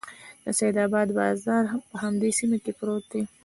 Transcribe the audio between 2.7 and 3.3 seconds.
پروت دی.